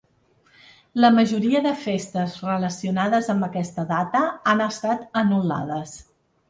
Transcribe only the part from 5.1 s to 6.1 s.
anul·lades.